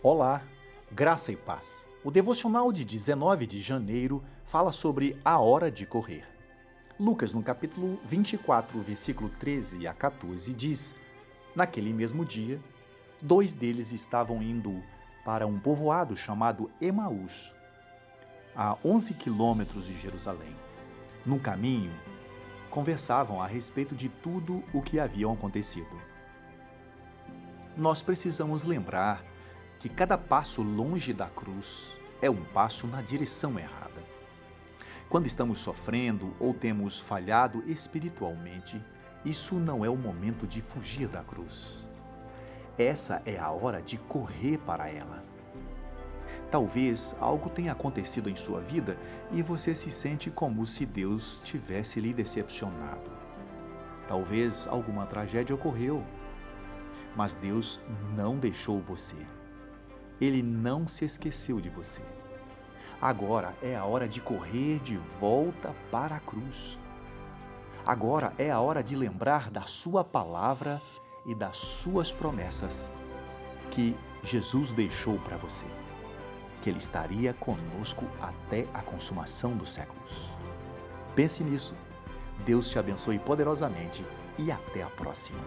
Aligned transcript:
Olá, 0.00 0.44
graça 0.92 1.32
e 1.32 1.36
paz. 1.36 1.84
O 2.04 2.10
devocional 2.12 2.70
de 2.72 2.84
19 2.84 3.48
de 3.48 3.60
janeiro 3.60 4.22
fala 4.44 4.70
sobre 4.70 5.18
a 5.24 5.40
hora 5.40 5.72
de 5.72 5.84
correr. 5.84 6.24
Lucas, 7.00 7.32
no 7.32 7.42
capítulo 7.42 7.98
24, 8.04 8.80
versículo 8.80 9.28
13 9.40 9.88
a 9.88 9.92
14, 9.92 10.54
diz: 10.54 10.94
Naquele 11.52 11.92
mesmo 11.92 12.24
dia, 12.24 12.60
dois 13.20 13.52
deles 13.52 13.90
estavam 13.90 14.40
indo 14.40 14.80
para 15.24 15.48
um 15.48 15.58
povoado 15.58 16.16
chamado 16.16 16.70
Emaús, 16.80 17.52
a 18.54 18.78
11 18.84 19.14
quilômetros 19.14 19.86
de 19.86 19.98
Jerusalém. 19.98 20.54
No 21.26 21.40
caminho, 21.40 21.90
conversavam 22.70 23.42
a 23.42 23.48
respeito 23.48 23.96
de 23.96 24.08
tudo 24.08 24.62
o 24.72 24.80
que 24.80 25.00
havia 25.00 25.28
acontecido. 25.28 26.00
Nós 27.76 28.00
precisamos 28.00 28.62
lembrar 28.62 29.24
que 29.78 29.88
cada 29.88 30.18
passo 30.18 30.62
longe 30.62 31.12
da 31.12 31.26
cruz 31.26 31.98
é 32.20 32.28
um 32.28 32.44
passo 32.44 32.86
na 32.86 33.00
direção 33.00 33.58
errada. 33.58 34.02
Quando 35.08 35.26
estamos 35.26 35.58
sofrendo 35.60 36.34
ou 36.38 36.52
temos 36.52 37.00
falhado 37.00 37.62
espiritualmente, 37.66 38.82
isso 39.24 39.54
não 39.54 39.84
é 39.84 39.88
o 39.88 39.96
momento 39.96 40.46
de 40.46 40.60
fugir 40.60 41.08
da 41.08 41.22
cruz. 41.22 41.86
Essa 42.76 43.22
é 43.24 43.38
a 43.38 43.50
hora 43.50 43.80
de 43.80 43.96
correr 43.98 44.58
para 44.58 44.88
ela. 44.88 45.24
Talvez 46.50 47.16
algo 47.20 47.48
tenha 47.48 47.72
acontecido 47.72 48.28
em 48.28 48.36
sua 48.36 48.60
vida 48.60 48.96
e 49.32 49.42
você 49.42 49.74
se 49.74 49.90
sente 49.90 50.30
como 50.30 50.66
se 50.66 50.84
Deus 50.84 51.40
tivesse 51.44 52.00
lhe 52.00 52.12
decepcionado. 52.12 53.10
Talvez 54.06 54.66
alguma 54.66 55.06
tragédia 55.06 55.54
ocorreu, 55.54 56.04
mas 57.16 57.34
Deus 57.34 57.80
não 58.16 58.38
deixou 58.38 58.80
você. 58.80 59.16
Ele 60.20 60.42
não 60.42 60.88
se 60.88 61.04
esqueceu 61.04 61.60
de 61.60 61.68
você. 61.68 62.02
Agora 63.00 63.54
é 63.62 63.76
a 63.76 63.84
hora 63.84 64.08
de 64.08 64.20
correr 64.20 64.80
de 64.80 64.96
volta 65.20 65.74
para 65.90 66.16
a 66.16 66.20
cruz. 66.20 66.78
Agora 67.86 68.32
é 68.36 68.50
a 68.50 68.60
hora 68.60 68.82
de 68.82 68.96
lembrar 68.96 69.50
da 69.50 69.62
Sua 69.62 70.02
palavra 70.02 70.82
e 71.24 71.34
das 71.34 71.56
Suas 71.56 72.12
promessas 72.12 72.92
que 73.70 73.96
Jesus 74.22 74.72
deixou 74.72 75.18
para 75.20 75.36
você 75.36 75.66
que 76.60 76.70
Ele 76.70 76.78
estaria 76.78 77.32
conosco 77.34 78.04
até 78.20 78.66
a 78.74 78.82
consumação 78.82 79.56
dos 79.56 79.72
séculos. 79.72 80.28
Pense 81.14 81.42
nisso. 81.42 81.74
Deus 82.44 82.68
te 82.68 82.78
abençoe 82.78 83.18
poderosamente 83.18 84.04
e 84.38 84.50
até 84.50 84.82
a 84.82 84.90
próxima. 84.90 85.38